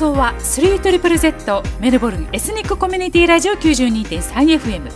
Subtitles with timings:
[0.00, 4.90] 送は 3ZZZ メルボルンエスニックコミュニティラジオ 92.3FM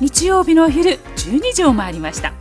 [0.00, 2.32] 日曜日のお昼12時を回りました。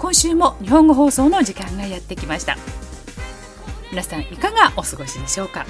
[0.00, 2.56] 今週も日本語放送の時間がやってきました。
[3.92, 5.66] 皆さんいかがお過ごしでしょうか？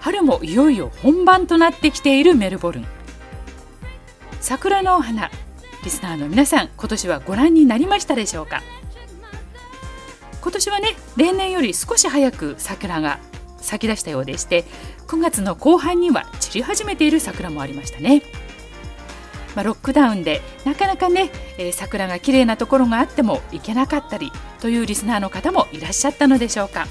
[0.00, 2.86] 春もいよいよ本番となってきているメルボルン。
[4.40, 5.30] 桜のお花
[5.84, 8.60] リスナーの皆さん今年はご覧になりましたでしょうか？
[11.16, 13.18] 例年より少し早く桜が
[13.58, 14.64] 咲き出したようでして
[15.08, 18.22] 9月の後半には散り始めている桜もありましたね、
[19.54, 26.86] まあ、ロックダウンでなかなかね、えー、桜が綺麗なところがあっても行けなかったりというリスナーの方もいらっしゃったのでしょうか。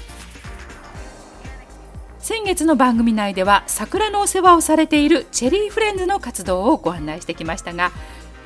[2.18, 7.92] 先月の番組内では桜のお世話をされているチェリーフレンズの活動をご案内してきましたが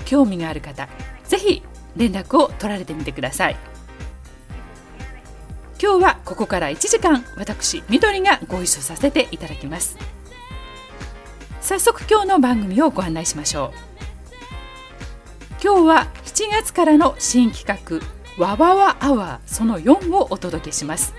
[0.04, 0.86] 興味がある方
[1.24, 1.62] ぜひ
[1.96, 3.69] 連絡を取られてみてください。
[5.82, 9.96] 今日はここから1時間私みどりがご一緒させていただきます。
[11.62, 13.78] 早速今日の番組をご案内しましょう。
[15.64, 17.64] 今日は7月からの新企
[18.36, 21.14] 画わわわアワーその4をお届けします。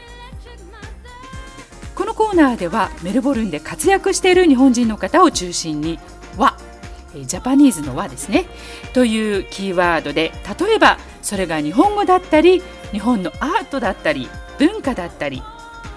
[1.96, 5.98] このコーナーではメルボルンで活躍している日本人の方を中心に
[6.38, 6.56] 和
[7.16, 8.46] ジャパニーズの和ですね
[8.94, 14.30] というキーワードで例えばそれが日本語だったり日本のアートだったり
[14.62, 15.42] 文化だったり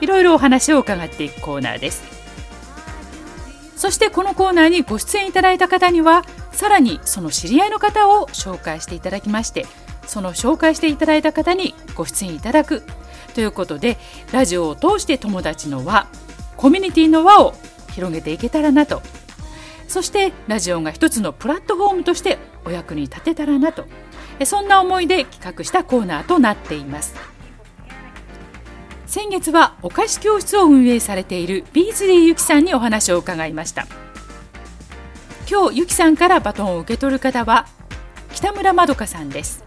[0.01, 2.03] いろいろお話を伺っていくコーナーです。
[3.77, 9.67] そしてこのコーナーにご出演いただいた方にはさらにその知り合いの方を紹介していただきまして
[10.07, 12.83] その紹介していただいた方にご出演いただく。
[13.35, 13.98] ということで
[14.33, 16.07] ラジオを通して友達の輪
[16.57, 17.55] コミュニティの輪を
[17.92, 19.02] 広げていけたらなと。
[19.89, 23.85] そしてラジオが一つのプラットフォームとしてお役に立てたらなと。
[24.46, 27.33] そんな思いで企画したコーナーとなっています。
[29.14, 33.86] 先月はお菓子教室を運営されているビーズリーゆきさんにお話を伺いました。
[35.48, 37.69] 今日ゆきさんからバトンを受け取る方は
[38.33, 39.63] 北村まどかさんです。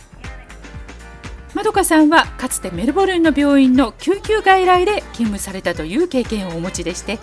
[1.54, 7.18] まどかさんはかつてメルボルンの病院の救急外来で勤務されたという経験をお持ちでして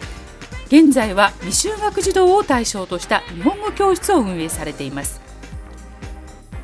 [0.69, 5.21] 現在は未就学児童を対象とした日本語教室を運営されています。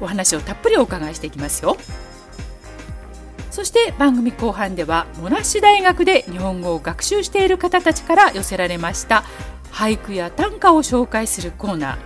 [0.00, 1.76] お話をたっぷりお伺いしていきますよ。
[3.50, 9.24] そして番組後半ではモナッシュ大学で日本語を学習している方たちから寄せられました
[9.70, 11.98] 俳句や短歌を紹介するコーナ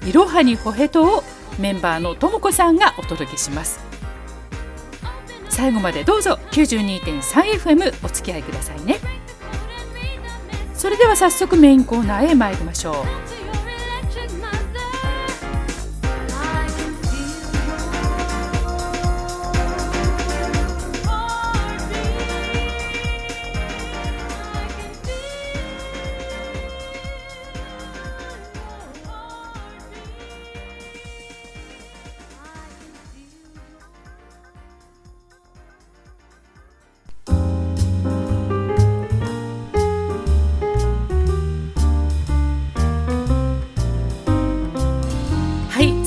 [0.00, 1.24] ーいろはにほへとを
[1.58, 3.80] メンバーのともこさんがお届けします。
[5.48, 8.98] 最後までどうぞ 92.3FM お付き合いくださいね。
[10.74, 12.92] それでは早速メインコーナーへ参りましょ
[13.38, 13.41] う。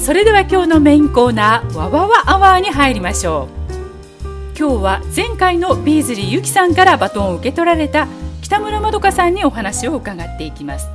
[0.05, 4.55] それでは今日のメインコーナーわわわアワーに入りましょう。
[4.55, 8.07] 今日は前回のビーズリーゆきさんからバトンを受け取られた
[8.43, 10.87] 北村まどかさんにお話を伺っていきます。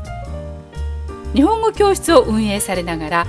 [1.34, 3.26] 日本語教室を運営されながら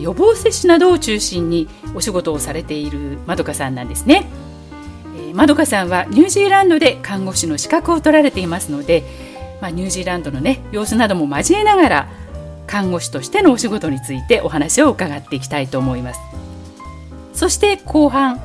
[0.00, 4.24] 予防接種などを中心にお仕事をされているまどかさんなんですね。
[5.34, 9.04] まどかさんはニュージーランドで看護師の資格を取られていますので、
[9.60, 12.08] まあ、ニュージーランドのね様子なども交えながら
[12.70, 16.20] 看護師としてのお仕事についてお話を伺っていきたいと思います。
[17.34, 18.40] そして後半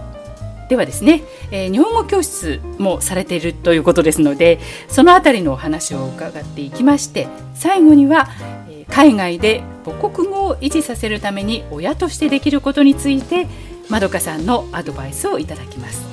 [0.68, 8.30] ではですね、えー、日本語教室もされているということですのでそのあたりのお話を伺っていきまして最後には、
[8.68, 13.48] えー、海外で母国語を維持させるために親としてできることについて
[13.90, 16.04] まどかさんのアドバイスをいただきます。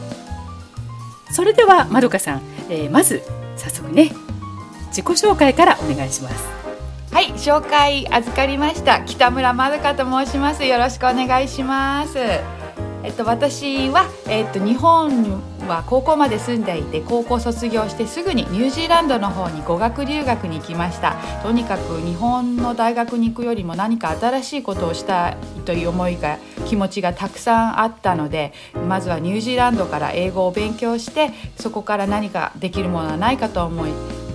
[1.31, 3.23] それではまどかさん、えー、まず
[3.57, 4.11] 早速ね
[4.89, 6.62] 自己紹介からお願いします。
[7.13, 10.65] はい紹介預かりました北村まどかと申します。
[10.65, 12.19] よろしくお願いします。
[12.19, 21.17] えっと私はえっと日本は高校まで住んでいて高校卒業してすぐにニュージーランドの方に語学留学に行きました。
[21.43, 25.37] とにかく日本の大学に行くよりも何か新しいことをしたい
[25.67, 28.55] という思いが気持ちがたくさんあったので
[28.89, 33.87] まずはニュージーランドから英語を勉強してそこから何かできるものはないかと思っ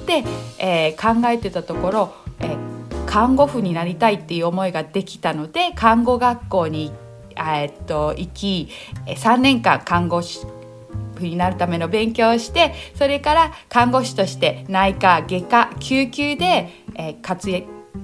[0.06, 0.24] て、
[0.60, 2.56] えー、考えてたところえ
[3.08, 6.92] 看護婦になりたいっていう思いができたので看護学校に
[7.36, 8.70] えっと行き
[9.08, 10.46] 3年間看護師
[11.20, 17.50] になるための勉強をしてそれから看護師として内科外科救急で、えー、活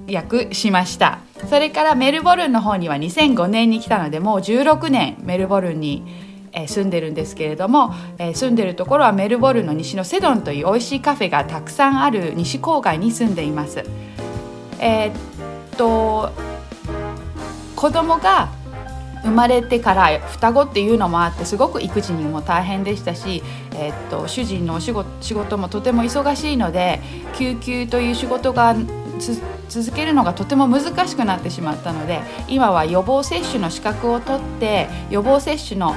[0.08, 13.82] 躍しましたそれからメルボルンの方には2005年に来たのでもう16年メルボルンにえ住んでるんですけれども、え住んでるところはメルボルンの西のセドンという美味しいカフェがたくさんある西郊外に住んでいます。
[14.80, 16.30] えー、っと
[17.76, 18.48] 子供が
[19.22, 23.42] 生まれてから双子っていうのもあってすごく育児にも大変でしたし、
[23.74, 27.00] えー、っと主人のお仕事仕事もとても忙しいので
[27.34, 28.76] 救急という仕事が
[29.68, 35.94] 続けるのがとても難しくなってしまったので今は予防接種の資格を取って予防接種の、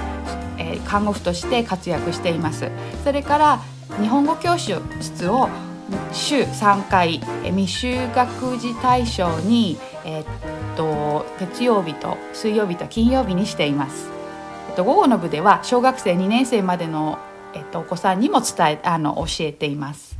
[0.57, 2.71] えー、看護婦として活躍しています。
[3.03, 3.59] それから
[3.99, 5.49] 日本語教室を
[6.11, 10.25] 週3回未就学児対象に、えー、っ
[10.75, 14.09] と月曜日と水曜日と金曜日にしています。
[14.69, 17.19] えっと、午後の部では小学生2年生までの、
[17.53, 20.17] えっと、お子さんにも伝えあの教えています。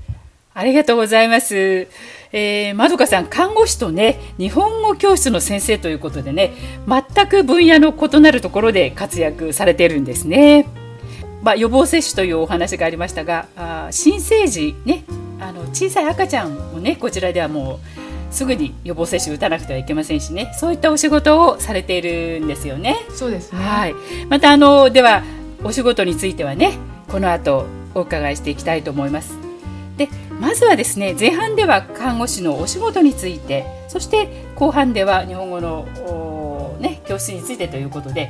[0.54, 1.88] ありがとうございます。
[2.32, 6.52] えー、まどかさん、看護師とね、日本語教室の先生ということでね、
[6.88, 10.66] 全く分野の異なるところで活躍されてるんですね。
[11.44, 15.04] まあ、予防接種というお話がありましたが、あ新生児ね、
[15.40, 22.98] あの小さい赤ちゃんもねこちらではもうすぐに予防接種打たなくてはいけませんしねそういったお仕事をされているんですよね。
[23.10, 23.96] そうですね、はい、
[24.30, 25.24] またあのでは
[25.64, 29.38] お仕事についてはねこの後お伺いしていきたいと思います。
[29.98, 38.30] でまずはですね前半では看護師のお仕事についてそして後半では日本語の、ね、教室についてということで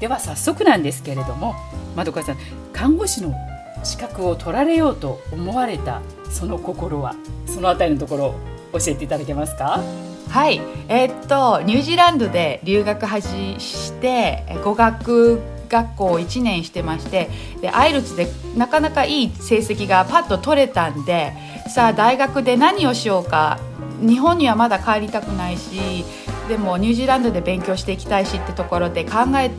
[0.00, 1.54] では早速なんですけれども
[1.94, 2.38] まどかさん
[2.72, 3.34] 看護師の
[3.82, 7.14] 資格を取られようと思われたその心は
[7.46, 8.34] そのあたりのところ
[8.72, 9.80] 教えていただけますか？
[10.28, 10.60] はい。
[10.88, 17.28] えー、っとニュージーランドで留学はじして語学学校を1年してまして
[17.60, 21.32] でアイルツでなかなかいい成績がパッと取れたんで
[21.74, 23.58] さあ大学で何をしようか。
[24.00, 26.04] 日本にはまだ帰りたくないし
[26.48, 29.52] でもニュージーランドで勉強していきたいしってところで考え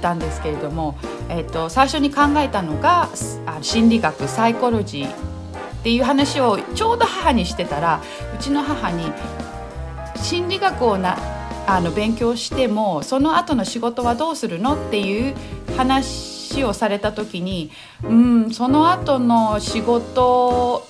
[0.00, 0.96] たんですけれども、
[1.28, 3.08] えーと、最初に考えたのが
[3.60, 5.12] 心理学サイコロジーっ
[5.82, 8.00] ていう話をちょうど母にしてたら
[8.34, 9.12] うちの母に
[10.16, 11.16] 心理学をな
[11.66, 15.34] あの勉強してもその後の仕事はどうするのっていう
[15.76, 17.70] 話をされた時に
[18.02, 20.86] うんその後の仕事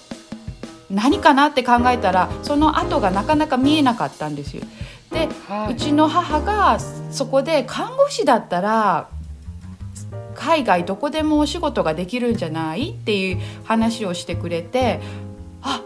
[0.88, 4.62] 何かなって考えたらその後がなかなか見えなかったんですよ。
[5.10, 6.78] で、はい、うちの母が
[7.10, 9.08] そこで看護師だったら
[10.38, 12.90] 海外どこでもお仕事ができるんじゃない？
[12.90, 15.00] っていう話をしてくれて
[15.62, 15.82] あ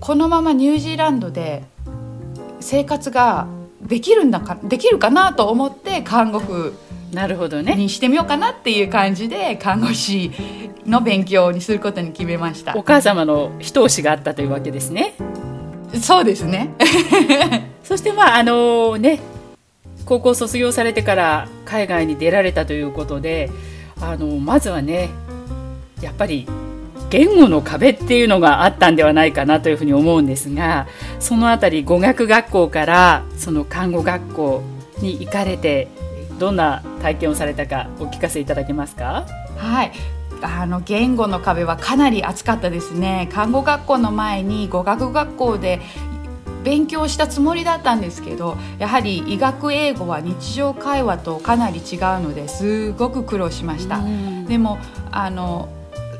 [0.00, 1.62] このままニュージーランドで
[2.60, 3.46] 生活が
[3.80, 6.74] できるんだかできるかなと思って看護婦
[7.12, 10.30] なるほどねにしてみようかなっていう感じで看護師
[10.84, 12.76] の勉強にすることに決めました。
[12.76, 15.14] お母様の一押しがあったというわけですね。
[16.00, 16.74] そうですね。
[17.82, 19.20] そしてまああのね
[20.04, 23.50] 高校卒業されてから海外に出られたということで
[24.00, 25.10] あのまずはね
[26.00, 26.46] やっぱり
[27.08, 30.86] 言語の壁っていうのがあったんではないかなというふうに思うんですが
[31.20, 34.62] そのあたり語学学校からその看護学校
[34.98, 35.88] に行かれて
[36.38, 39.26] どんな体験をされたかお聞かせいただけますか？
[39.56, 39.92] はい。
[40.42, 43.28] あの言語の壁はかなり厚かったですね。
[43.32, 45.80] 看護学校の前に語学学校で
[46.66, 54.02] 勉強したつもりだったんですけどやはり医学英語は日常会話とかなり違うのですごく苦労しました。
[54.48, 54.78] でも
[55.12, 55.68] あの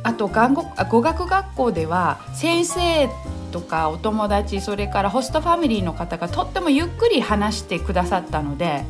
[0.05, 3.09] あと語学学校では先生
[3.51, 8.85] とかお友達それからホストファミリーの方がとってもゆっくり話してくださったので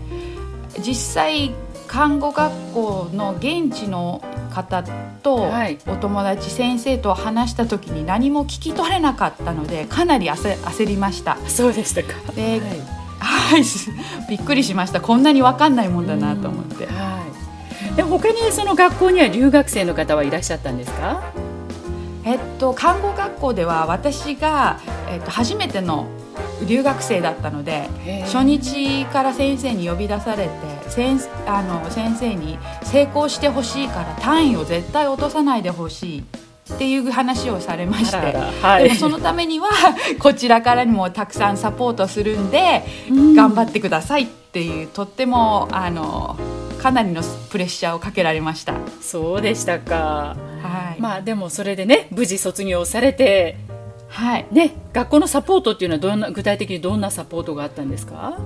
[0.79, 1.55] 実際
[1.87, 4.23] 看護学校の現地の
[4.63, 4.83] 方
[5.23, 5.51] と
[5.87, 11.37] お友達、先生と話した時に何も聞き取れなかったのでかなり焦りました。
[11.47, 12.33] そうでしたか。
[12.33, 12.61] で、
[13.19, 13.63] はい、
[14.31, 15.01] びっくりしました。
[15.03, 17.21] こんなに分かんないもんだなと思って、は
[17.93, 21.21] い、で他にその学校には留学生の方はいらっしゃったんですか？
[22.25, 24.79] えっと看護学校では私が、
[25.11, 26.07] えっと、初めての
[26.67, 27.89] 留学生だったので
[28.25, 36.25] 初日から先生に呼び出されて先あの先生に成功してほしいから単位を絶対落とさないでほしい
[36.75, 39.69] っていう話をされまして、はい、でもそのためには
[40.19, 42.85] こちらからにもたくさんサポートするんで、
[43.37, 46.37] 頑張ってくださいっていうとってもあの
[46.83, 48.75] かなりのプレッシャーをかけられました。
[49.01, 53.57] そうでしたか、はい、まあでもそれでね無事卒業されて
[54.09, 54.47] はい。
[54.51, 58.39] ね、学校のサポートっていうのはどんな具体的にどんなサポートがあったんですか？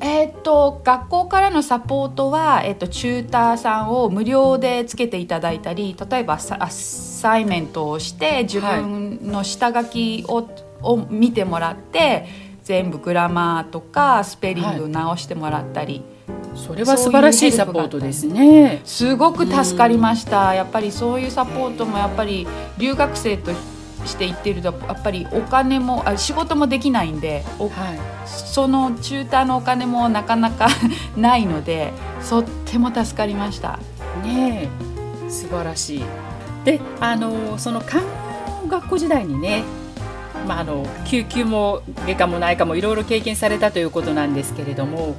[0.00, 10.48] ええーっと学校からのサポートは、えーっとチューターさんを無料でつけていただいたり例えばさアサイメントをして自分の下書きを,、
[10.82, 12.26] を見てもらって
[12.62, 16.02] 全部グラマーとかスペリング直してもらったり、
[16.54, 18.82] それは素晴らしいサポートですね。
[18.84, 22.46] すごく助かりました、やっぱりそういうサポートもやっぱり
[22.76, 23.52] 留学生と
[24.06, 27.98] して行ってるとやっぱりお金もあ仕事もできないんでおはい。
[28.26, 30.68] そのチューターのお金もなかなか
[31.16, 31.92] ないので
[32.28, 33.78] とっても助かりました
[34.22, 34.68] ね
[35.26, 36.04] え素晴らしい。
[36.64, 39.62] であのその看護学校時代にね、
[40.48, 45.14] まあ、あの救急も外科も内科もいろいろ経験されたということなんですけれども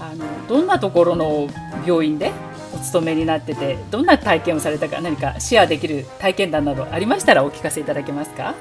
[0.00, 1.48] あのどんなところの
[1.86, 2.32] 病院で
[2.74, 8.54] お勤めになっててどんな体験をされたか何かシェアできる体験談などありましたらお聞かせいただけますか？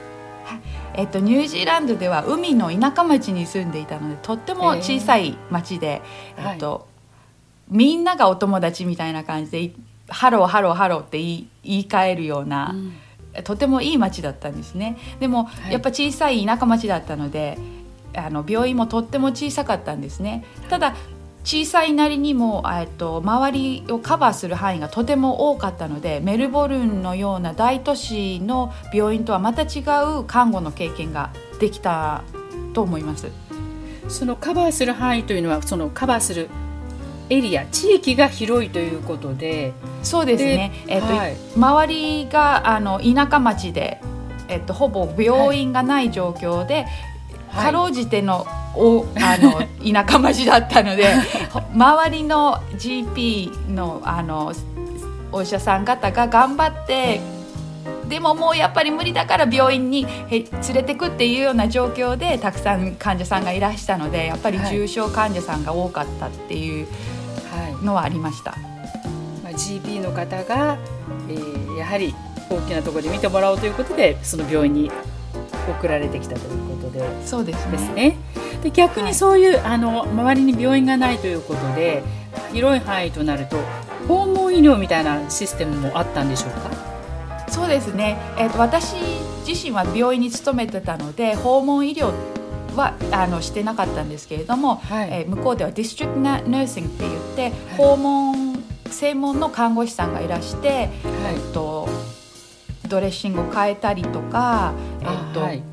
[0.96, 6.02] えっと、ニュージーランドでは海の田舎町に住んでいたのでとっても小さい町で、
[6.38, 6.88] えーえっと
[7.70, 9.76] みんながお友達みたいな感じでい
[10.08, 12.74] ハローハローハローって言い言い換えるような、
[13.44, 14.98] とてもいい町だったんですね。
[15.20, 15.74] でも、い。
[15.74, 17.60] やっぱ小さい田舎町だったので
[18.16, 20.44] あの病院もとっても小さかったんですね。
[20.68, 20.96] ただ
[21.44, 29.84] 小さいなりにも、えっと、周りをカバーする範囲がとても多かったのでメルボルンのような大都市の病院とはまた違
[30.20, 32.24] う看護の経験ができた
[32.74, 33.32] と思います。
[34.08, 36.50] そのカバーする範囲というのはそのカバーする
[37.30, 40.72] エリア地域が広いということでそうですね。
[40.88, 41.38] でえっとはい。
[41.56, 44.02] 周りがあの田舎町で、
[44.48, 47.09] えっと、ほぼ病院がない状況で、はい
[47.54, 51.14] かろうじてのおあの田舎町だったので
[51.52, 54.54] ほ 周りの GP のあの
[55.32, 57.22] お医者さん方が頑張って
[58.08, 64.70] でももうやっぱり無理だから病院にへ連れてくっていうような状況でたくさん患者さんがいらしたのでやっぱりはい。
[64.74, 66.88] 重症患者さんが多かったっていう
[67.54, 67.86] はい。
[67.86, 68.52] のはありました。
[69.44, 70.78] まあ、GP の方が、
[71.30, 72.14] えーやはり
[72.50, 74.92] 大きなところで見てもらおうということでその病院に
[75.80, 77.28] 送られてきたということで。
[77.28, 78.18] そうですね。
[78.64, 82.04] で逆にそういう、あの周りに病院がないということで
[82.52, 83.58] 広い範囲となると
[84.08, 86.72] 訪問医療みたいなシステムもあったんでしょうか？
[87.50, 88.96] そうですね、えー、と私
[89.48, 92.12] 自身は病院に勤めてたので訪問医療
[92.76, 95.10] はあのしてなかったんですけれども、はい。
[95.12, 100.90] えー向こうではディストリクトナーシングって言って訪問専門の看護師さんがいらして、え
[101.50, 101.88] っと
[102.88, 105.64] ドレッシングを変えたりとか、えっとはい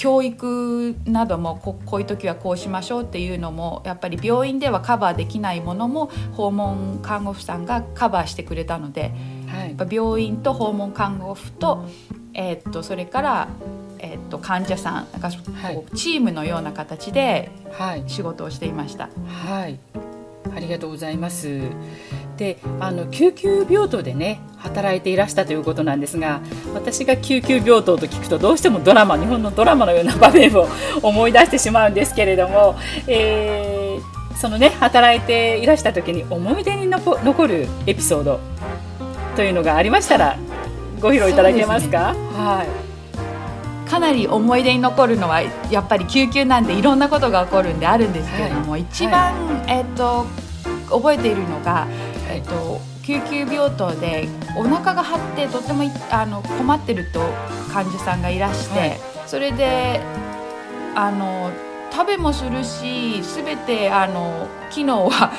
[0.00, 9.12] 教育などもここういう時はこうしましょうっていうのもやっぱり病院ではカバーできないものも訪問看護婦さんがカバーしてくれたので
[9.46, 9.68] はい。
[9.68, 11.84] やっぱ病院と訪問看護婦と,、
[12.32, 13.48] えーっとそれから、
[13.98, 18.04] えーっと患者さんなんかチームのような形ではい。
[18.06, 19.10] 仕事をしていました。
[19.26, 19.78] はい、
[20.54, 21.60] ありがとうございます。
[22.36, 26.40] で、あの救急病棟でね働いていらしたということなんですが、
[26.74, 30.66] 私が救急病棟と聞くとどうしてもドラマ、日本のドラマのような場面を
[31.02, 38.40] 思い出してしまうんですけれども、えーそのね働いていらした時に思い出に残残るエピソード
[39.36, 40.38] というのがありましたら
[40.98, 42.14] ご披露いただけますか？
[42.32, 42.89] はい。
[43.90, 50.26] かなり思い出に残るのはやっぱり救急なんでいろんなことが起こるんであるんですけれども、一番、えっと
[50.88, 51.88] 覚えているのが、
[52.28, 57.20] えっと救急病棟でお腹が張ってとてもいあの困ってると
[57.72, 59.00] 患者さんがいらして、はい。
[59.26, 60.00] それで
[60.94, 61.50] あの
[61.90, 65.32] 食べもするし全てあの機能は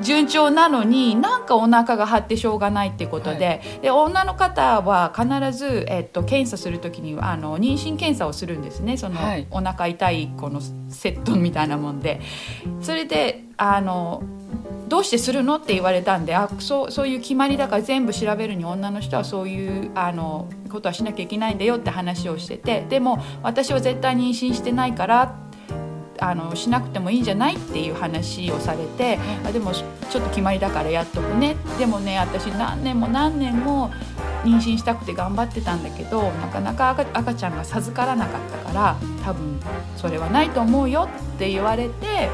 [0.00, 8.96] 順調なのになんかお腹が張ってしょうがないっていうことで,、で女の方は必ず、えっと、検査する時にあの妊娠検査をするんですね。
[8.96, 9.46] その、はい。
[9.50, 12.20] お腹痛いこのセットみたいなもんで。
[12.80, 14.22] それであの
[14.88, 22.84] どうしてするのって言われたんであそうそういう決まりだから全部調べるに女の人はそういうあのことはしなきゃいけないんだよって話をしてて。
[22.88, 25.36] でも私は絶対妊娠してないから
[26.18, 31.56] あのしなくてもいいんじゃないっていう話をされてあでもちょっと決まりだからやっとくね。
[31.78, 33.90] でもね私何年も何年も
[34.44, 39.58] 妊娠したくて頑張ってたんだけどなかなか赤赤ちゃんが授からなかったから多分
[39.96, 42.28] それはないと思うよって言われて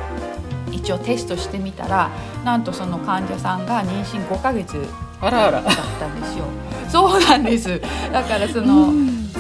[0.73, 2.11] 一応テストしてみたら
[2.45, 4.87] なんとその患者さんが妊娠5ヶ月
[5.21, 5.63] あらあら。
[5.63, 6.45] だったんですよ。
[6.89, 7.81] そうなんです
[8.13, 8.93] だからその、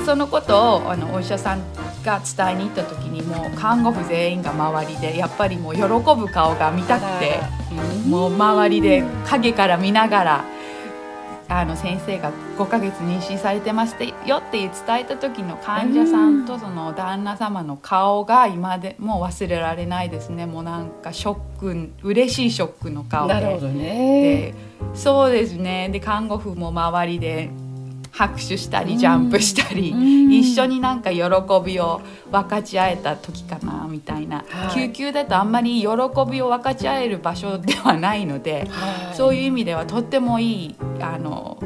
[0.07, 1.61] そのことをあのお医者さん
[2.05, 7.41] が伝えに行った時にもう看護婦全員が周りでやっぱりもう喜ぶ顔が見たくて
[8.09, 10.45] もう周りで影から見ながら
[11.53, 20.47] あの先生が5ヶ月妊娠されてますよって伝えた時の患者さんとその旦那様の顔が今でも忘れられないですね。
[20.47, 23.35] もうなんかショック嬉しいショックの顔で。
[23.35, 24.55] なるほどね。
[24.95, 25.89] そうですね。
[25.91, 27.51] で看護婦も周りで
[28.13, 29.91] 拍手したりジャンプしたり、
[30.39, 31.21] 一緒になんか喜
[31.65, 32.01] びを
[32.31, 35.89] 分かち合えた時かなみたいな、はい、救急だとあんまり喜
[36.31, 41.59] びを分かち合える場所ではないので、はい、そういう意味ではとってもいいあの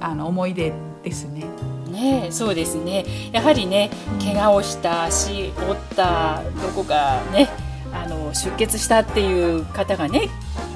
[0.00, 1.44] あの思い出ですね。
[1.90, 3.04] ね、そうですね。
[3.32, 3.90] やはりね
[4.22, 7.48] 怪我をした足折ったどこかね
[7.92, 10.28] あの出血したっていう方がね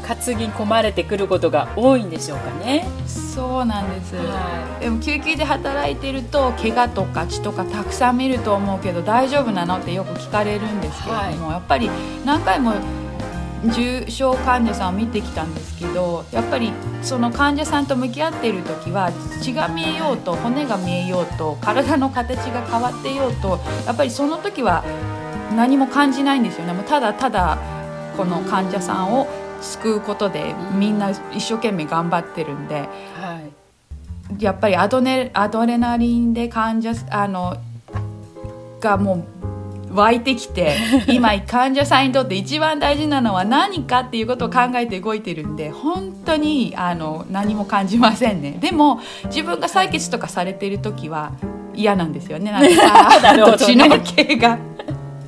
[0.03, 2.87] 担ぎ込まれてくることが多いんでしょうかね。
[3.07, 11.91] そうなんです、はい、でも救急で働いてると怪我とか血とかたくさん見ると思うけど大丈夫なのってよく聞かれるんですけれども、はい、やっぱり
[12.27, 12.75] 何回も
[13.75, 24.85] 重症患者さんを見てきたんですけどやっぱりその患者さんと向き合っている時は血が見えようと骨が見えようと体の形が変わっていようとやっぱりその時は
[25.57, 26.73] 何も感じないんですよね。
[26.73, 27.59] もうただただ
[28.17, 29.27] この患者さんを
[29.63, 33.41] 救うことでみんな一生懸命頑張ってるんで、は
[34.39, 37.57] い、やっぱりアドネアドレナリンで患者あの
[38.81, 39.25] がも
[39.91, 40.77] う湧いてきて
[41.07, 48.57] 今患者さんにとって一番大事なのは何かっていうことを考えて動いてるんで本当にあの何も感じませんね。
[48.61, 51.33] でも自分が採血とかされてる時は
[51.75, 52.51] 嫌なんですよね。
[52.51, 54.59] なんか 血の気が。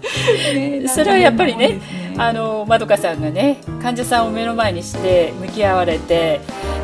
[0.54, 1.80] ね、それはやっぱりね
[2.16, 6.40] あのまどかさんがね患者さんを目の前にして向き合われて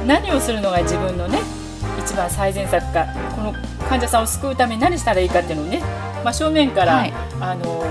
[0.06, 1.38] 何をするのが自分のね
[1.98, 3.52] 一番最善策かこの
[3.88, 5.80] 患者さんを救うために何したらいいかっていうのをね、
[6.24, 7.84] まあ、正面から、はい、あの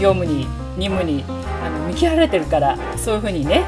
[0.00, 1.24] 業務に任務に
[1.62, 3.64] あの向き合われてるからそういうふうにね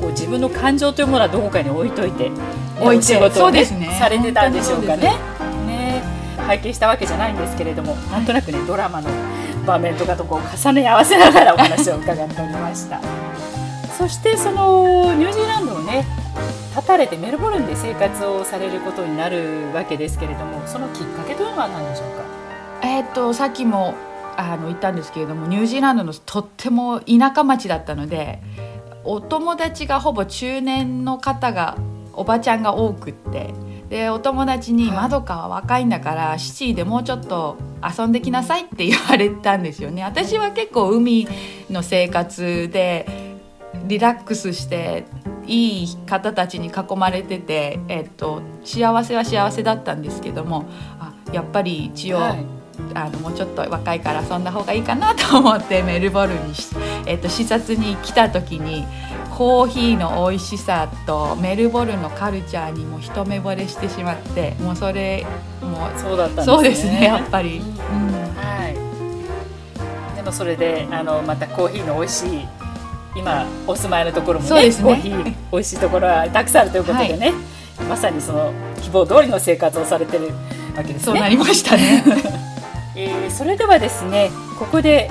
[0.00, 2.32] こう自分の感情というものはどこかに置いといて、
[2.80, 3.96] お仕事をね、ね。
[3.96, 5.12] されてたんでしょうかね。
[5.64, 6.02] ね。
[6.38, 9.08] 拝見したわけじゃないんですけれども、なんとなくねドラマの
[9.66, 13.00] 場面とかとこう重ね合わせながらお話を伺っておりました。
[13.98, 16.04] そしてそのニュージーランドをね
[16.74, 22.22] 立たれてメルボルンで生活をされることになるわけですけれどもそのきっかけというのは何でしょうか？
[22.82, 23.94] えー、っとさっきも
[24.36, 28.40] あの言ったんですけれどもニュージーランドのとっても田舎町だったので
[29.04, 31.76] お友達がほぼ中年の方が
[32.12, 33.54] おばちゃんが多くって。
[33.88, 40.02] でお友達に「まどかは若いんだからシティでもうちょっと遊んできなさい」って言われたんですよね。
[40.02, 41.28] 私は結構海
[41.70, 43.06] の生活で
[43.84, 45.04] リラックスして
[45.46, 50.66] いい方たちに囲まれてて、えっと、幸せは幸せだったんですけども
[51.00, 52.46] あやっぱり一応、はい、
[52.94, 56.54] あのもうちょっと若いから遊んだ方がいいかなと思ってメルボルンに、
[57.06, 58.86] えっと、視察に来た時に
[59.36, 65.26] コーヒーの美味しさとメルボルンのカルチャーにも一目惚れしてしまってもうそれ
[65.62, 66.54] もうそうだったんですね。
[66.54, 67.64] そうですねやっぱり、うん、
[68.36, 68.68] は
[70.12, 70.16] い。
[70.16, 72.46] でもそれであのまたコーヒーの美味しい
[73.16, 74.84] 今お住まいのところもねそうですね。
[74.84, 77.32] コーヒー美味しいところはたくさんあるということでね、
[77.78, 80.28] はい、まさにその希望通りの生活をされてる
[80.76, 81.00] わけですね。
[81.00, 82.04] そうなりましたね、
[82.94, 85.10] えー、それではですねここで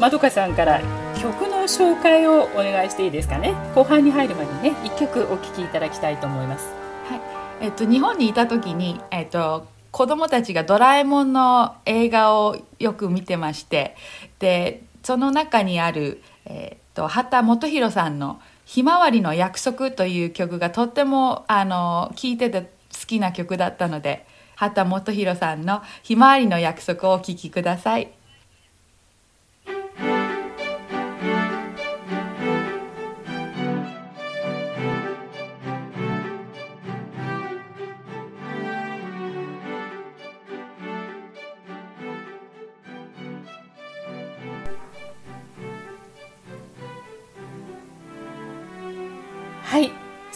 [0.00, 0.80] まどかさんから
[1.20, 3.54] 曲の紹介をお願いしていいですかね？
[3.74, 6.72] 後半に入るまでね一曲お聴きいただきたいと思います。
[7.10, 7.20] はい。
[7.60, 13.96] えっと日本にいた時にえっと子供たちがドラえもんの映画をよく見てまして
[14.38, 24.24] でその中にある、えっと畑基博さんの「ひまわりの約束」という曲がとってもあの聴いてて好きな曲だったので
[24.56, 28.10] 畑基博さんの「ひまわりの約束」をお聴きください。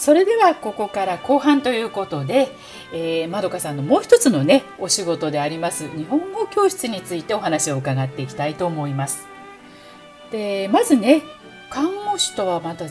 [0.04, 2.54] それではここから後半ということで、
[2.92, 9.26] えー、まどかさんのもう一つのねお仕事であります日本語教室についてお話を伺っていきたいと思います。
[10.30, 11.22] でまずね
[11.70, 12.84] 看護師とはまた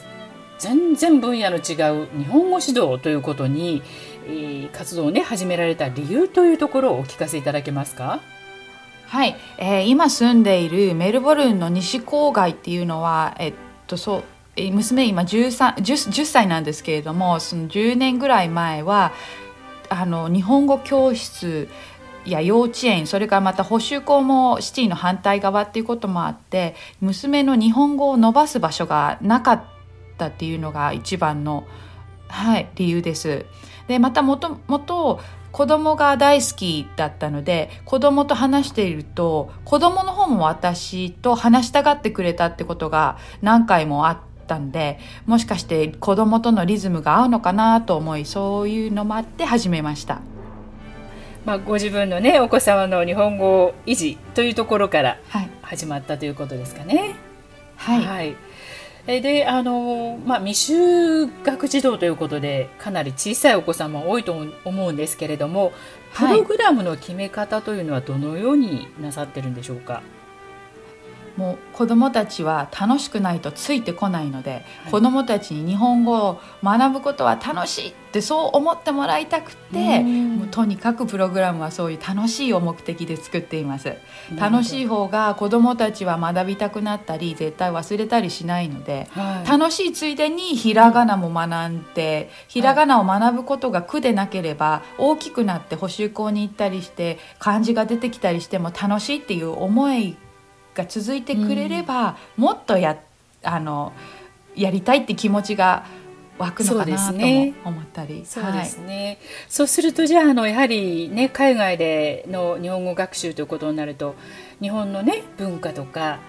[0.57, 3.83] 全然分野の違う日本語指導ということに、
[4.25, 8.21] えー、活動をね始められた理由というところをお聞かせいただけますか？
[9.05, 13.53] はい、えー、今住んでいるメルボルンの西郊外っていうのは、えっ
[13.85, 14.23] と、そう
[14.55, 19.11] 娘今 10, 10歳なんですけれどもその10年ぐらい前は
[19.89, 21.69] あの日本語教室
[22.25, 29.63] や幼稚園それからまた補習校もシティの反対側っていうこともあって娘の日本語を伸ばす場所がなかっ
[30.17, 31.65] たっていうのが一番の
[32.33, 33.45] はい、理由です。
[33.87, 35.19] で、またもともと
[35.51, 50.21] 子供が大好きだったので、子供と話していると、子供の方も私と話したがってくれたってことが何回もあってたんで、もしかして子供とのリズムが合うのかなと思い、そういうのもあって始めました。
[51.45, 55.49] まあ、ご自分のねお子様の日本語維持というところからはい。
[55.61, 57.15] 始まったということですかね。
[57.75, 58.35] はい。
[59.05, 65.73] えであの、まあ、未就学児童ということでかなり小さいお子様多いと思うんですけれども
[66.13, 70.03] プはいログラムの決め方というのはどのようになさってるんでしょうか、
[71.37, 74.51] もう子供たちは楽しくないとついてこないので、
[74.83, 74.91] はい。
[74.91, 80.37] 子供たちに日本語を学ぶことは楽しいってそう思ってもらいたくて、うん。
[80.37, 83.95] もうとにかくプログラムはそういう楽しいを目的で作っています。
[84.37, 89.49] 楽しい方が子供たちは学びたくなったり絶対忘れたりしないのではい。
[89.49, 100.15] 楽しいついでにひらがなも学んでひらがなを学ぶことが苦でなければ大きくなって補習校に行ったりして漢字が出てきたりしても楽しいっていう思い
[100.75, 102.97] が続いてくれれば、もっとや
[103.43, 103.93] あの
[104.55, 105.85] やりたいって気持ちが
[106.37, 108.23] 湧くのかなともね思ったり。
[108.25, 114.15] そうですね、そうするとじゃああのやはりね海外での日本語学習ということになると
[114.61, 116.19] 日本のね文化とか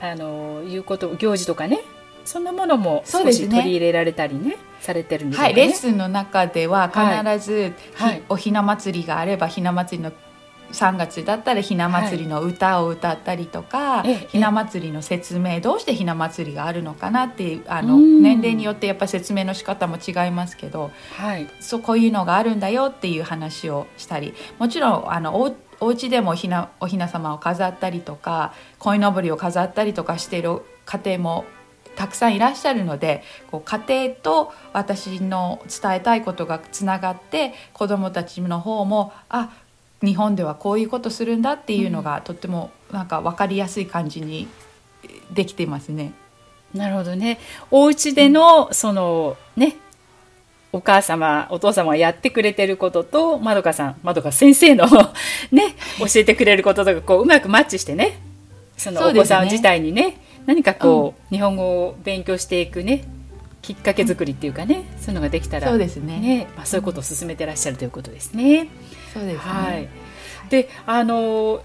[0.00, 1.80] あのいうこと行事とかね
[2.24, 5.54] そんなものも少し取り入れられたりねされてるんでしょうはい。
[5.54, 10.12] レッスンの中では必ず、ひはいおひな祭りがあればひな祭りの
[10.72, 14.28] 3月だったらひな祭りの歌を歌ったりとか、ええ。
[14.30, 18.22] ひな祭りの説明どうしてひな祭りがあるのかなっていうあのうん。
[18.22, 21.48] 年齢によってやっぱ説明の仕方も違いますけどはい。
[21.60, 31.44] そうこういうのがあるんだよっていう話をしたりもちろんあのおお家でもひなおひな様を飾ったりとか鯉のぼりを飾ったりとかしている家庭も
[31.96, 39.50] たくさんいらっしゃるのでこう家庭と私の伝えたいことがつながって子どもたちの方もあ
[40.02, 44.48] 日本ではこういうことするんだっていうのが、とってもなんか分かりやすい感じに
[45.32, 46.12] できていますね。
[46.74, 47.38] なるほどね。
[47.70, 49.76] お家でのそのね
[50.72, 54.86] お母様お父様がやってくれてることとまどかさんまどか先生の
[55.50, 58.20] ね教えてくれることとかこううまくマッチしてね
[58.76, 63.04] そのお子さん自体にね何かこう、日本語を勉強していくね
[63.60, 66.18] きっかけ作りっていうかね、そういうのができたらそうですね。
[66.18, 68.68] ねまあ、そういうことを進めてらっしゃるということですね。
[69.12, 69.38] そうですね。
[69.38, 69.88] はい、
[70.48, 71.62] であの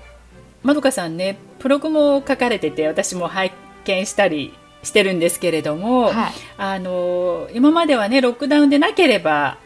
[0.63, 3.51] まどかさんねプログも書かれてて私も拝
[3.85, 4.53] 見したり
[4.83, 6.31] してるんですけれども、はい。
[6.57, 9.57] あの今まではねロックダウンでなければ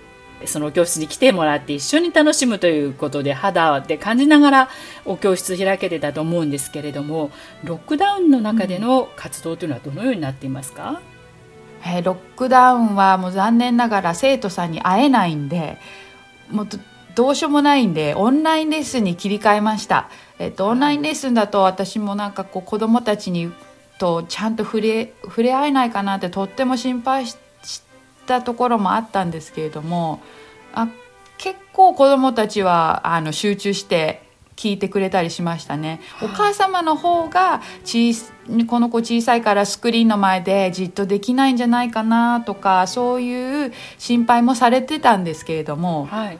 [0.46, 4.70] その教室に来てもらって一緒に楽しむということで肌で感じながら
[5.06, 7.32] お教室開けてたと思うんですけれども
[7.63, 11.02] ロックダウンの中での活動というのはどのようになっていますか、
[11.84, 15.78] えーロックダウンはもう残念ながら生徒さんに会えないんで
[16.50, 16.68] もう
[17.20, 23.52] どどうしようもないんでオンラインレッスンに切り替えました、えっとオンラインレッスンだと私もなんかこう子どもたちに
[24.00, 27.82] とちゃんと触れ触れ合えないかなってとっても心配しし
[28.26, 30.22] たところもあったんですけれども
[30.74, 30.88] あ
[31.38, 34.22] 結構子どもたちはあの集中して
[34.56, 36.02] 聞いてくれたりしましたね。
[36.22, 38.32] お母様の方が小さ
[38.68, 46.40] この子小さいからスクリーンの前でじっとできないんじゃないかなとかそういう心配もされてたんですけれどもはい、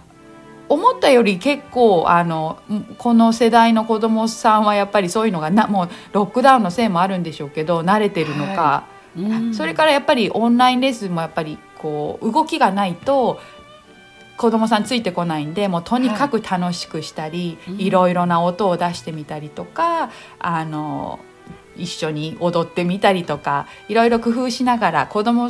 [0.69, 2.60] 思ったより結構あの
[2.99, 8.86] この世代の子供さんはやっぱりそういうのがなもうロックダウンのせいもあるんでしょうけど慣れてるのか、
[9.17, 9.53] うん。
[9.53, 13.39] それからやっぱりオンラインレッスンもやっぱりこう動きがないと
[14.38, 17.88] 子供さんついてこないんでもうとにかく楽しくしたり、はい。
[17.88, 21.19] い、ろいろな音を出してみたりとかあの
[21.75, 25.49] 一緒に踊ってみたりとかいろいろ工夫しながら子供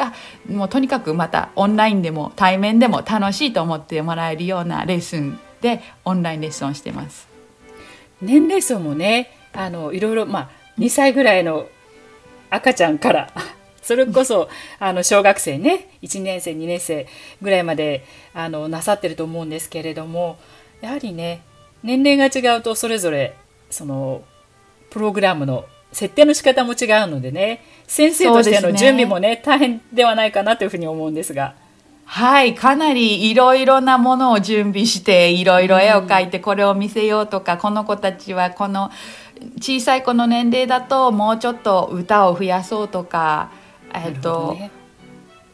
[0.00, 0.14] が
[0.48, 7.28] もうとにかくまたオンラインでも対面でも楽しいと思ってもらえるようなレッスンでオンラインレッスンをしてます。
[8.22, 11.66] 年齢層もねあのいろいろ、まあ、2歳ぐらいの
[12.50, 13.30] 赤ちゃんから
[13.82, 17.06] それこそあの小学生ね1年生2年生
[17.40, 20.38] ぐらいまであのなさってると思うんですけれども
[20.80, 21.42] やはりね
[21.82, 23.34] 年齢が違うとそれぞれ
[23.70, 24.22] その
[24.90, 31.54] プログラムの設定の仕方も違うのでね先生としての準備もね大変ではないかなというふうに思うんですが。
[32.04, 38.90] はい、かなりいろいろなものを準備して、いろいろ絵を描いてこれを見せようとか、この子たちはこの
[39.58, 43.52] 小さい子の年齢だともうちょっと歌を増やそうとか、
[43.94, 44.72] えっとど、ね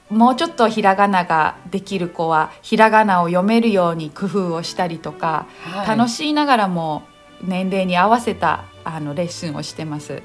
[0.09, 7.03] もうちょっとひらがなができる子はひらがなを読めるように工夫をしたりとか、はい楽しいながらも
[7.42, 10.22] 年齢に合わせたあのレッスンをしてます。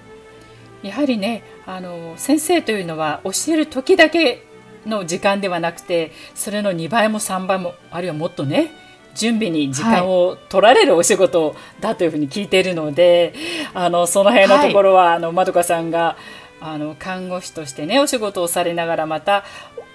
[0.83, 4.45] やはりねあの先生というのは教える時だけ
[4.85, 8.71] の時間ではなくてそれの2倍も3倍もあるいはもっとね
[9.13, 13.33] 準備に時間を取られるお仕事だというふうに聞いているので、
[13.73, 16.17] はい、あのその辺のところは、はい、あのまどかさんが
[16.59, 19.43] あの看護師としてねお仕事をされながらまた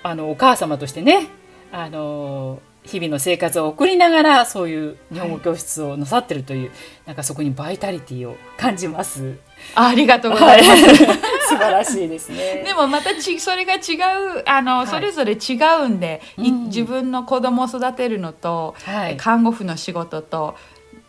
[0.02, 1.28] あのお母様としてね
[1.72, 6.70] あの日々の生活を送りながらそういう日本語教室をなさってるという、はい、
[7.06, 9.36] なんかそこにバイタリティを感じます。
[9.74, 10.96] ありがとうございます。
[11.48, 12.62] 素晴らしいですね。
[12.64, 20.56] でもまたちそれが違うあの、はい、それぞれ違うんで、うん、自分の子供を育てるのと、はい、看護婦の仕事と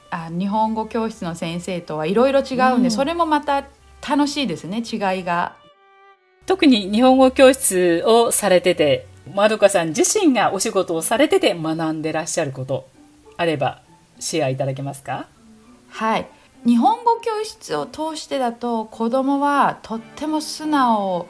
[0.09, 3.65] あ日本語教室の先生とはいろいろ違うんで、うん、それもまた
[4.07, 5.55] 楽しいですね違いが。
[6.45, 12.87] 特に日本語教室をされててまどかさん自身がお仕事をされてて学んでらっしゃること
[13.37, 13.81] あれば
[14.19, 15.27] シェアいただけますか？
[15.89, 16.27] はい。
[16.65, 21.27] 日本語教室を通してだと子どもはとっても素直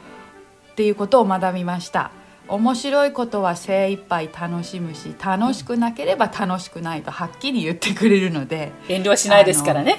[0.72, 2.10] っていうことを学びました。
[2.48, 9.98] 面白いことは精一杯楽しむし楽しくなければ楽しくないとはっきり言ってくれるので遠慮しないですからね。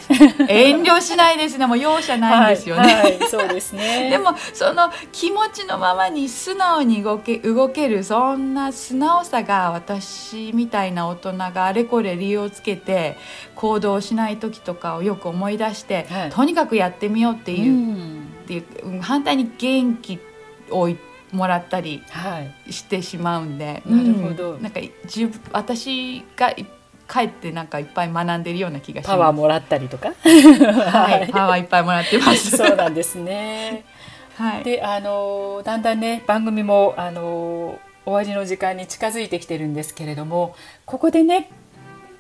[0.50, 1.68] 遠慮しないですね。
[1.68, 4.10] もう容赦ないんですよね、はいはい、そうですね。
[4.10, 13.18] でもその気持ちのままに素直に動け動けるそんな素直さが私みたいな大人があれこれ理由をつけて
[13.56, 20.20] 行動しない時とかをよく思い出して、はい、とにかくやってみようっていう、っていう反対に元気
[20.72, 22.04] を言ってもらったり
[22.70, 26.54] してしまうんで、はい、なるほど、うん、なんか自私が
[27.08, 29.18] 帰ってなんかいっぱい学んでるような気がします。
[29.18, 30.10] パワーもらったりとか？
[30.10, 32.52] はい、パワーいっぱいもらってます。
[32.58, 33.84] そうなんですね。
[34.38, 41.52] はい、であのだんだんね番組もあの終わりの時間に近づいてきてるんですけれどもここでね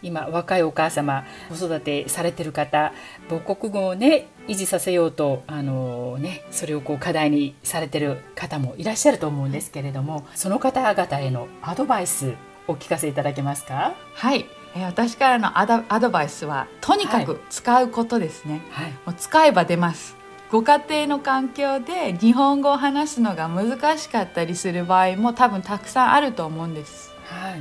[0.01, 2.93] 今若いお母様子育てされてる方
[3.29, 12.33] 母国語をね維持させようとあの、ね、それをこう課題にされてる方もいらっしゃると思うんですけれどもその方々へのアドバイス
[12.67, 13.95] お聞かせいただけますか？
[14.13, 14.45] はい。
[14.85, 20.15] 私からのアドアドバイスはとにかく使うことですね、はい、もう使えば出ます。
[20.51, 27.55] ご家庭の環境で日本語を話すのが難しかったりする場合も多分たくさんあると思うんです、は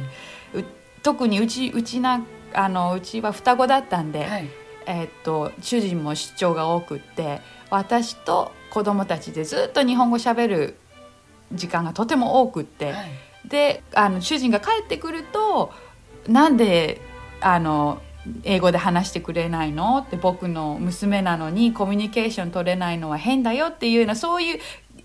[0.59, 0.64] い、
[1.09, 4.49] 特にうちうちなあのうちは双子だったんで、はい、
[4.85, 7.40] えー、っと主人も出張が多くって
[7.71, 10.77] 私と子供たちでずっと日本語しゃべる
[11.51, 13.09] 時間がとても多くって、はい、
[13.49, 15.73] であの主人が帰ってくると
[16.27, 17.01] なんで
[17.40, 18.03] あの
[18.44, 20.05] 英語で話してくれないの？
[20.07, 24.61] って僕の娘なのにコミュニケーション取れないのは変だよっていうようなそういう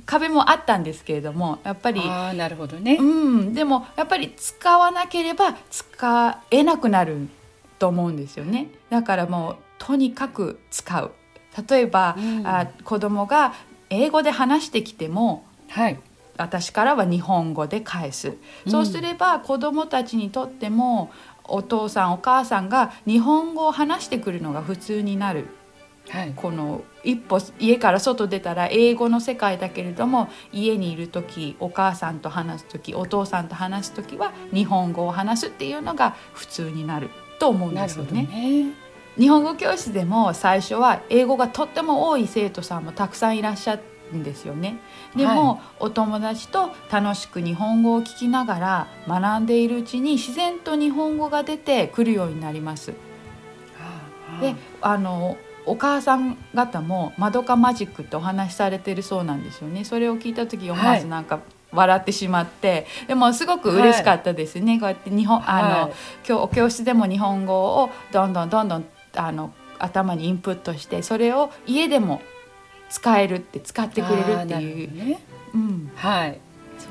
[0.06, 7.30] 壁もあったんですけれどもやっぱりあなるほどね、うん、でもやっぱり使わなければ使えなくなる
[7.80, 8.70] と思うんですよね。
[8.90, 11.12] だからもうとにかく使う。
[11.70, 13.54] 例えば、うん、あ子供が
[13.90, 16.00] 英語で話してきても、はい、
[16.38, 21.12] 私からは日本語で返す、うん、そうすれば子供たちにとっても
[21.44, 25.48] お父さんお母さんが日本語を話してくるのが普通になる
[26.10, 38.24] はい、この一歩家から外出たら英語の世界だけれども家にいる時お母さんと話す時お父さんと話す時は日本語を話すっていうのが普通になると思うんですよね。
[38.24, 38.74] ね
[39.18, 43.84] 日本語教室でも最初は英語がとっても多い生徒さんもたくさんいらっしゃる
[44.18, 44.80] んですよね。
[45.16, 52.94] でも、はい、お友達と楽しく日本語を聞きながら学んでいるうちに自然と日本語が出てくるようになります。
[54.42, 59.84] であのお母さん方も「まどかマジック」ってお話しされてるそうなんですよね。
[59.84, 61.40] それを聞いた時思わずなんか、
[61.72, 65.92] 笑ってしまってでもすごく嬉しかったですね、はい、こうやって日本あの、はい、
[66.28, 72.22] 今日教室でも日本語をどんどんどんどんあの頭にインプットしてそれを家でも
[72.90, 74.96] 使えるって使ってくれるっていう。
[74.96, 75.20] ね、
[75.54, 76.40] うん、はい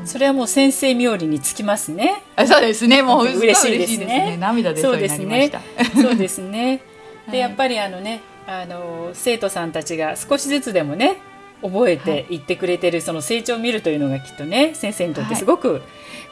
[0.06, 2.22] それはもう先生冥利につきますね。
[2.35, 3.02] あそうですね。
[3.02, 4.06] もう嬉しいですね。
[4.06, 5.61] すね涙出そうになりました。
[6.00, 6.80] そうですね。
[7.30, 11.18] で、やっぱりあのね、あの生徒さんたちが少しずつでもね
[11.62, 12.37] 覚えてい。
[12.37, 15.83] ってくれてるその成長を見るというのがきっとね先生にとってすごく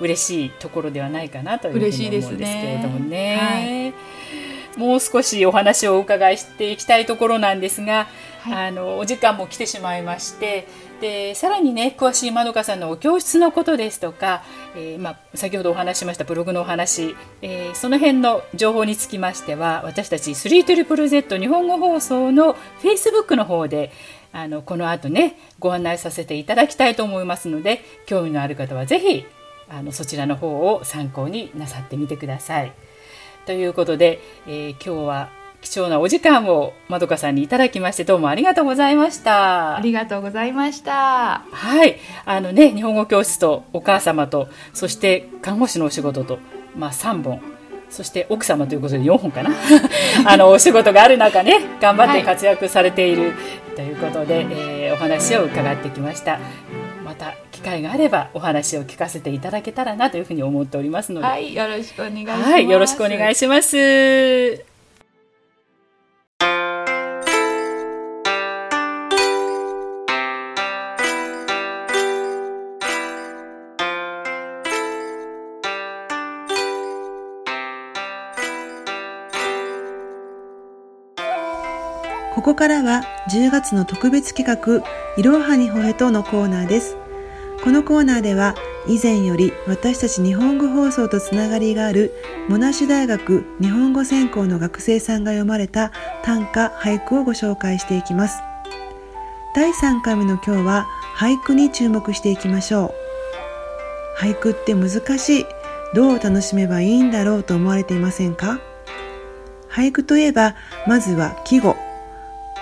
[0.01, 3.94] 嬉しいところではないかなというふうに思うんですけれどもね。
[4.77, 8.07] もう少しお話をお伺いしていきたいところなんですが、
[8.40, 10.66] はい、あのお時間も来てしまいまして
[11.01, 14.43] でさらにね詳しいまどかさんのお教室のことですとか、
[14.77, 23.93] えー、まあ、先ほどお話しましたブログのお話、えー、その辺の情報につきましては私たち 3ZZZ 日本語放送の Facebook の方で
[24.33, 29.27] あのこの後ねご案内させていただきたいと思いますので興味のある方は是非
[29.71, 32.73] あのそちらの方を参考になさってみてください。
[33.47, 39.77] ということで、えー、今日は貴重なお時間をまどかさんにいただきましてどうもありがとうございました。
[39.77, 41.44] ありがとうございました。
[41.51, 41.99] はい。
[42.25, 46.38] あのね日本語教室とお母様とそして看護師のお仕事と
[46.77, 47.40] まあ3本。
[47.90, 49.51] そして奥様ということで4本かな。
[50.25, 53.33] あのお仕事がある中ね頑張って活躍されている、
[53.75, 56.38] ということで、えー、お話を伺ってきました。
[57.05, 61.27] また機会があればお話を聞かせていただけたらなというふうに思っておりますので。
[61.27, 64.69] はいよろしくお願いします、はい、よろしくお願いします
[82.51, 84.85] ここからは10月の特別企画、
[85.17, 86.97] いろはにほへとのコーナーです。
[87.63, 88.57] このコーナーでは
[88.89, 92.13] 以前より私たち日本語放送とつながりがある
[92.49, 95.93] モナシ大学日本語専攻の学生さんが読まれた
[96.25, 98.41] 短歌俳句をご紹介していきます。
[99.55, 102.93] 第3回目の今日は俳句に注目していきましょ
[104.19, 104.25] う。
[104.25, 105.47] 俳句って難しい。
[105.95, 108.59] どう楽しめばいいんだろうと思われていませんか？
[109.71, 110.57] 俳句といえば
[110.89, 111.77] まずは季語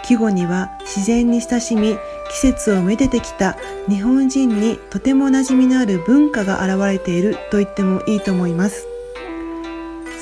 [0.09, 1.99] 季語には自然に親しみ
[2.31, 3.59] 季節をめでてきた
[3.91, 8.87] 日本人にとても馴染みのある文化が現れていると言ってもいいと思います。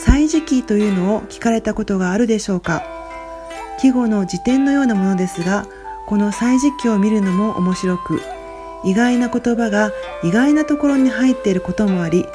[0.05, 2.83] 歳時記というのを聞かれたことがあるでしょうか？
[3.81, 5.67] 季語の辞典のようなものですが
[6.09, 8.21] この歳時記を見るのも面白く
[8.85, 9.93] 意外な言葉が
[10.25, 12.27] 意外なところに入っていることもあり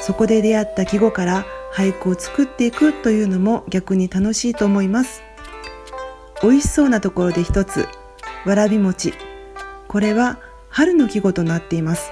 [0.00, 5.24] そこで出会った季語から俳句を作っていくというのも逆に楽しいと思います。
[6.42, 7.86] 美味しそうなところで一つ、
[8.44, 9.14] わらび餅。
[9.86, 12.10] これは春の季語となっています。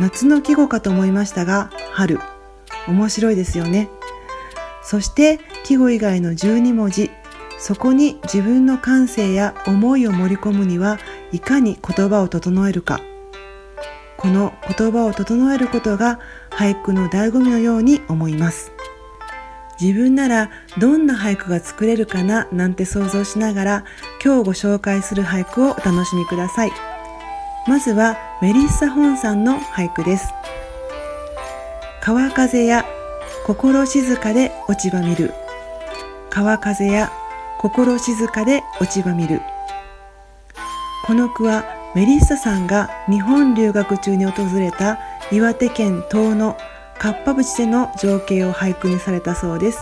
[0.00, 2.18] 夏の季語かと思いましたが、春。
[2.88, 3.90] 面白いですよね。
[4.82, 7.10] そして季語以外の12文字。
[7.58, 10.98] そこに自分の感性や思いを盛り込むには
[11.30, 13.00] いかに言葉を整えるか。
[14.16, 18.72] この言葉を整えることが俳句の醍醐味のように思います。
[19.82, 23.84] 自分ならどんな俳句が作れるかななんて想像しながら
[24.24, 26.72] 今日ご紹介する俳句をお楽しみください。
[27.66, 30.32] まずはメリッサ本さんの俳句です。
[32.00, 32.84] 川風や
[33.44, 35.34] 心静かで落ち葉見る。
[36.30, 37.10] 川風や
[37.58, 39.40] 心静かで落ち葉見る。
[41.04, 41.64] この句は
[41.96, 45.00] メリッサさんが日本留学中に訪れた
[45.32, 46.56] 岩手県東の
[47.02, 49.78] かっぱ淵での情景を俳句にされたそうです。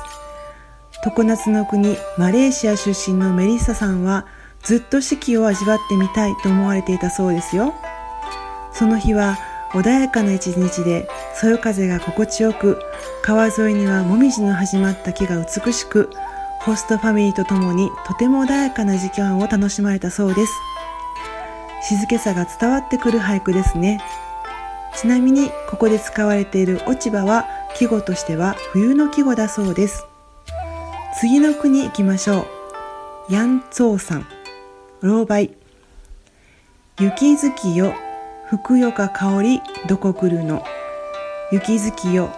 [1.05, 4.25] 常夏の国マレーシア出身のメリッサさんは
[4.63, 7.75] ずっと四季を味わってみたいと思われていたそうですよ。
[8.73, 9.37] その日は
[9.73, 12.81] 穏やかな一日でそよ風が心地よく
[13.23, 16.09] 川沿いにはもみじの始まった木が美しく
[16.63, 20.53] ホストファミリーと共にとても穏やかな時間を楽しまれたそうです。
[21.83, 24.01] 静けさが伝わってくる俳句ですね。
[24.97, 30.05] ちなみにここで使われている落ち葉は季語としては冬の季語だそうです。
[31.21, 32.47] 次の句に行きましょ
[33.29, 33.33] う。
[33.33, 34.27] ヤンツォーさん、
[35.03, 35.51] 老梅。
[36.99, 37.95] 雪月よ、
[38.47, 40.65] ふくよか香り、どこ来るの。
[41.53, 42.31] 雪月よ、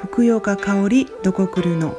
[0.00, 1.96] ふくよか香り、どこ来るの。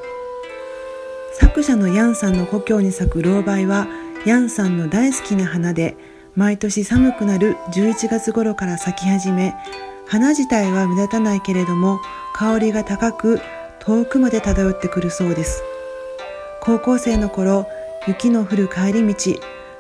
[1.33, 3.87] 作者のヤンさんの故郷に咲く老梅は、
[4.25, 5.95] ヤンさんの大好きな花で、
[6.35, 9.55] 毎年寒くなる11月頃から咲き始め、
[10.11, 12.01] 花自体は目立たないけれども
[12.33, 13.39] 香りが高く
[13.79, 15.63] 遠くまで漂ってくるそうです。
[16.61, 17.65] 高校生の頃
[18.09, 19.39] 雪の降る帰り道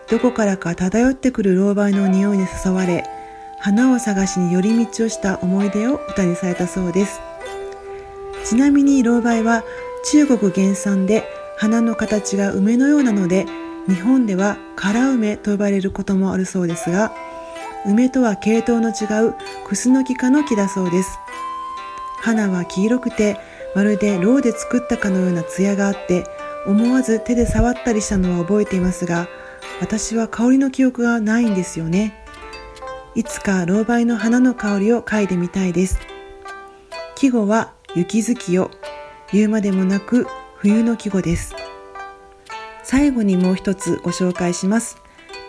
[0.09, 3.03] どこからか漂ってくる老梅の匂いに誘われ
[3.59, 7.19] 花を探しに寄り道をした思い出を歌にされたそうです。
[8.45, 9.65] ちなみに老梅は
[10.05, 13.47] 中国原産で花の形が梅のようなので
[13.85, 17.11] 日本では唐梅と呼ばれることもあるそうですが
[17.85, 21.19] 梅とは系統の違うクスノキ科の木だそうです。
[22.21, 23.37] 花は黄色くて
[23.75, 26.23] まるでろうで作ったかのような艶があって
[26.67, 29.27] 思わず手で触ったりしたのは覚えていますが
[29.79, 32.23] 私は香りの記憶がないんですよね。
[33.15, 35.99] いつか老梅の花の香りを嗅いでみたいです。
[37.15, 38.71] 季語は雪月よ
[39.33, 40.27] 言うまでもなく
[40.57, 41.55] 冬の季語です。
[42.83, 44.97] 最後にもう一つご紹介します。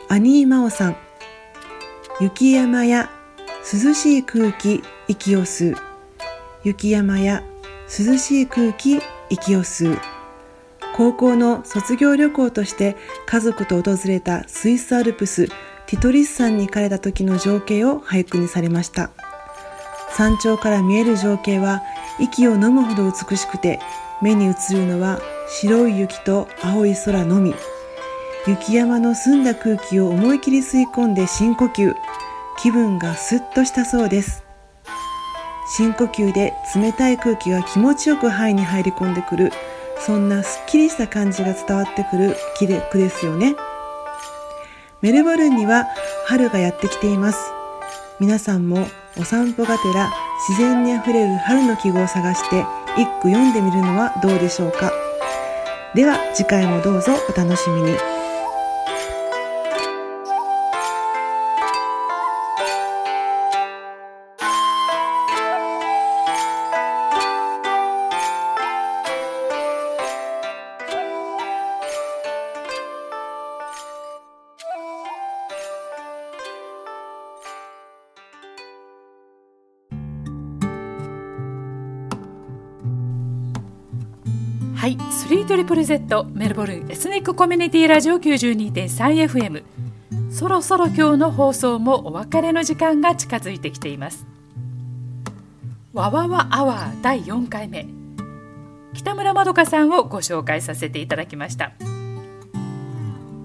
[0.09, 0.97] アニーマオさん。
[2.21, 3.11] 雪山や
[3.73, 5.77] 涼しい空気息を吸う。
[6.63, 7.43] 雪山や
[7.87, 9.01] 涼しい空気
[9.31, 9.99] 息を吸う。
[10.95, 12.97] 高校の卒業旅行として
[13.27, 15.49] 家族と訪れたスイスアルプス
[15.87, 19.11] ティトリス山に行かれた時の情景を俳句にされました。
[20.15, 21.83] 山頂から見える情景は
[22.21, 23.81] 息を飲むほど美しくて
[24.21, 27.55] 目に映るのは白い雪と青い空のみ。
[28.45, 31.95] 雪山の澄んだ空気を思い切り吸い込んで深呼吸。
[32.59, 34.43] 気分がスッとしたそうです。
[35.77, 39.53] 深呼吸で冷たい空気が気持ちよく肺に入り込んでくる。
[40.01, 42.37] そんなすっきりした感じが伝わってくる。
[42.91, 43.55] 句ですよね。
[45.03, 45.87] メルボルンには
[46.27, 47.53] 春がやってきています。
[48.19, 50.11] 皆さんもお散歩がてら
[50.49, 52.65] 自然にあふれる春の季語を探して
[52.97, 54.93] 一句読んでみるのはどうでしょうか。
[55.95, 57.97] では次回もどうぞお楽しみに。
[85.73, 89.63] 3トリプル Z メルボルンエスニックコミュニティラジオ 92.3FM
[90.31, 94.27] そろそろ今日の放送もお別れの時間が近づいてきています。
[95.95, 97.87] わわわアワー第4回目。
[98.93, 101.73] 北村まどかさんをご紹介させていただきました。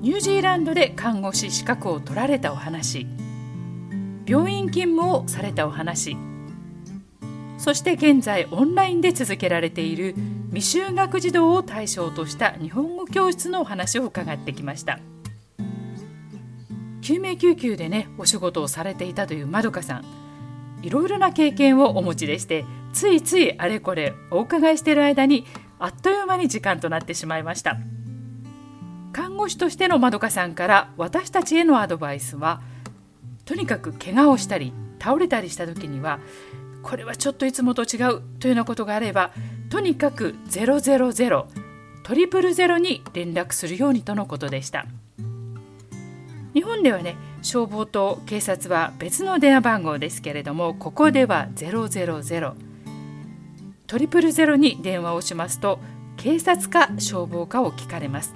[0.01, 3.07] ニュージーランドで看護師資格を取られたお話。
[4.25, 6.17] 病院勤務をされたお話。
[7.57, 10.15] そして現在オンラインで続けられている
[10.51, 14.99] 未就学児童を対象とした日本語教室のお話を伺ってきました。
[17.01, 20.05] 救命救急でねお仕事をされていたというまどかさん。
[20.81, 25.45] いろいろな経験をお持ちでしてついついあれこれお伺いしている間に
[25.79, 27.77] あっという間に時間となってしまいました。
[29.11, 32.61] 看護師としてのまどかさんから私たちへのアドバイスは
[33.45, 36.19] とにかく怪我をしたり倒れたりした時には
[36.83, 39.31] これはちょっといつもと違うというようなことがあれば
[39.69, 41.45] とにかく000
[42.03, 44.85] トリプルゼロに連絡するようにとのことでした
[46.53, 52.53] 日本ではね消防と警察は別の電話番号ですけれどもここでは000
[53.87, 55.79] トリプルゼロに電話をしますと
[56.15, 58.33] 警察か消防かを聞かれます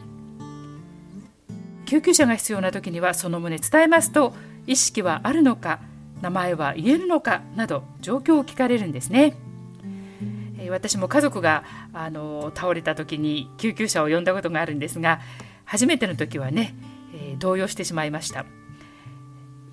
[1.86, 4.34] 救急車が必要な時にはその旨伝えますと
[4.67, 5.79] 意識はあるのか
[6.21, 9.34] 名前は言えるのかなど状況を聞かれるんですね。
[10.72, 11.63] 私も家族が
[11.93, 15.19] あの倒れた時に救急車を呼んだことがあるんですが
[15.65, 16.76] 初めての時はね、
[17.13, 18.45] えー、動揺してしまいました。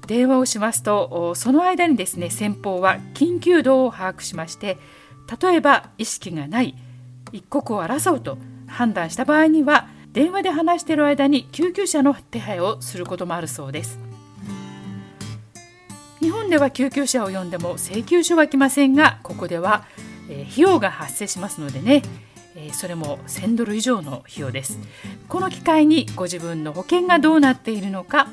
[0.07, 4.79] 電話をしますとその間にですね先方は緊急度を把握しまして
[5.41, 6.75] 例えば意識がない
[7.31, 14.01] 一刻を争うと判断した場合には電話で話している間に救急車の手配をすることもあるそうです。
[16.21, 19.85] 日本では救急車を呼んでも請求書は来ませんがここでは、
[20.29, 22.03] え、費用が発生しますのでね、
[22.57, 24.79] え、それも1000ドル以上の費用です。
[25.29, 28.29] この機会にご自分の保険がどうなっているのか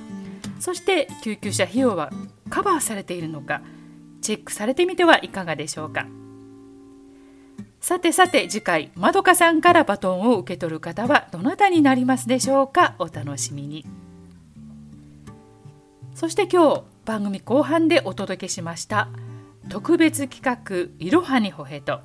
[0.60, 2.12] そして救急車費用は
[2.50, 3.62] カバーされているのか
[4.22, 6.08] チェックされてみてはいかがでしょうか。
[7.82, 12.96] さてさて次回まどかさんからバトンを受け取る方はどなたになりますでしょうか？
[12.98, 13.86] お楽しみに。
[16.16, 19.10] そして今日番組後半でお届けしました
[19.70, 22.02] 特別企画いろはにほへと。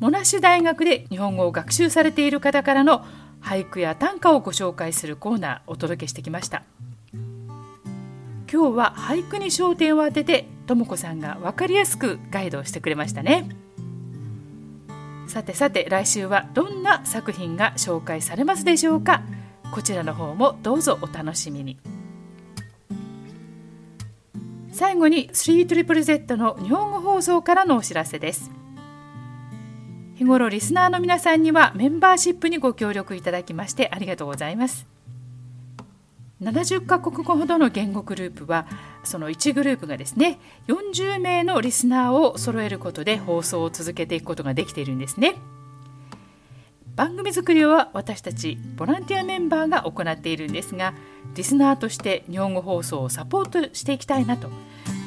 [0.00, 3.04] モナッシュ大学で日本語を学習されている方からの
[3.40, 6.62] 俳句や短歌をご紹介するコーナーお届けしてきました。
[8.52, 13.48] 今日は俳句に焦点を当ててとも子さんが分かりやすくガイドをしてくれましたね。
[15.26, 19.22] さてさて来週はどんな作品が紹介されますでしょうか？
[19.72, 21.78] こちらの方もどうぞお楽しみに。
[24.72, 28.50] 最後に 3ZZZ の日本語放送からのお知らせです。
[30.16, 34.86] 日頃リスナーの皆さんにはメンバーシップにご協力いただきましてありがとうございます。
[36.40, 38.66] 70カ国語ほどの言語グループは
[39.04, 45.34] その1グループがですね40名のリスナーを揃えることで放送を続けていくことができているんですね。
[46.96, 50.94] 番組作りは私たちボランティアメンバーが行っているんですが
[51.34, 54.48] リスナーとして日本語放送をサポートしていきたいなと。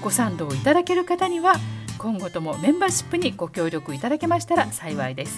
[0.01, 1.55] ご賛同いただける方には
[1.97, 5.37] 今後ともメンバーシップにご協力いただけましたら幸いです。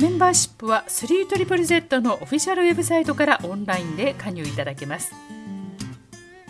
[0.00, 5.14] メンバーシップは 3ZZZ のオフィシャルウェブサイトからオンラインで加入いただけます。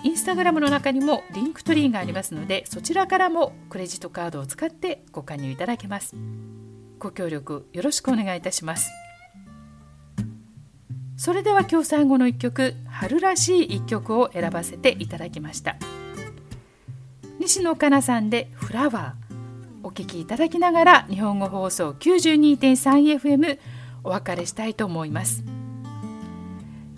[0.03, 6.15] インスタグラムの中にも Linktree がありますのでそちらからもクレジットカードを使ってご加入いただけます。
[6.99, 8.91] ご協力よろしくお願いいたします。
[11.17, 15.77] それでは今日最後の一曲春らしい一曲を選ばせていただきました。
[17.41, 19.27] 西野カナさんでフラワー。
[19.83, 23.59] お聞きいただきながら日本語放送 92.3FM
[24.03, 25.45] お別れしたいと思います。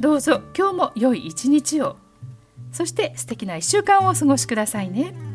[0.01, 1.97] どうぞ今日も良い一日を。
[2.73, 5.28] そして素敵な1週間をお過ごしくださいね。